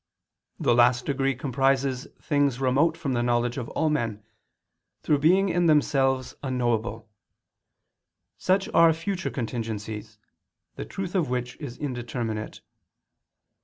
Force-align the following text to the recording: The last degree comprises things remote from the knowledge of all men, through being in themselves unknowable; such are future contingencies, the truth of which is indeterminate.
The 0.59 0.73
last 0.73 1.05
degree 1.05 1.35
comprises 1.35 2.07
things 2.19 2.59
remote 2.59 2.97
from 2.97 3.13
the 3.13 3.21
knowledge 3.21 3.57
of 3.59 3.69
all 3.69 3.87
men, 3.87 4.23
through 5.03 5.19
being 5.19 5.49
in 5.49 5.67
themselves 5.67 6.33
unknowable; 6.41 7.07
such 8.35 8.67
are 8.73 8.93
future 8.93 9.29
contingencies, 9.29 10.17
the 10.75 10.85
truth 10.85 11.13
of 11.13 11.29
which 11.29 11.55
is 11.57 11.77
indeterminate. 11.77 12.61